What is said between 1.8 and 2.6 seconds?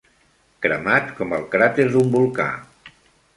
d'un volcà.